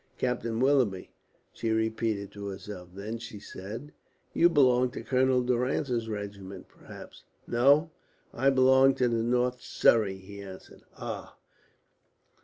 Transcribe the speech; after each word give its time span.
"Captain 0.17 0.59
Willoughby," 0.59 1.11
she 1.53 1.69
repeated 1.69 2.31
to 2.31 2.47
herself. 2.47 2.89
Then 2.95 3.19
she 3.19 3.39
said: 3.39 3.91
"You 4.33 4.49
belong 4.49 4.89
to 4.93 5.03
Colonel 5.03 5.43
Durrance's 5.43 6.09
regiment, 6.09 6.67
perhaps?" 6.67 7.23
"No, 7.45 7.91
I 8.33 8.49
belong 8.49 8.95
to 8.95 9.07
the 9.07 9.21
North 9.21 9.61
Surrey," 9.61 10.17
he 10.17 10.41
answered. 10.41 10.81
"Ah! 10.97 11.37